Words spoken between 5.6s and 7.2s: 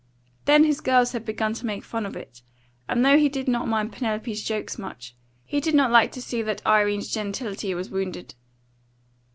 did not like to see that Irene's